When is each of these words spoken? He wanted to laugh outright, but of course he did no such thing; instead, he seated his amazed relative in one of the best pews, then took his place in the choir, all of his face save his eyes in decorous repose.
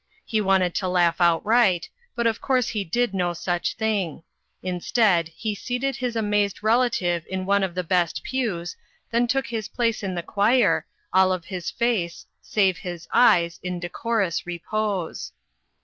He 0.25 0.41
wanted 0.41 0.73
to 0.73 0.87
laugh 0.87 1.21
outright, 1.21 1.87
but 2.15 2.25
of 2.25 2.41
course 2.41 2.69
he 2.69 2.83
did 2.83 3.13
no 3.13 3.33
such 3.33 3.75
thing; 3.75 4.23
instead, 4.63 5.27
he 5.27 5.53
seated 5.53 5.97
his 5.97 6.15
amazed 6.15 6.63
relative 6.63 7.23
in 7.29 7.45
one 7.45 7.61
of 7.61 7.75
the 7.75 7.83
best 7.83 8.23
pews, 8.23 8.75
then 9.11 9.27
took 9.27 9.45
his 9.45 9.67
place 9.67 10.01
in 10.01 10.15
the 10.15 10.23
choir, 10.23 10.87
all 11.13 11.31
of 11.31 11.45
his 11.45 11.69
face 11.69 12.25
save 12.41 12.79
his 12.79 13.07
eyes 13.13 13.59
in 13.61 13.79
decorous 13.79 14.47
repose. 14.47 15.33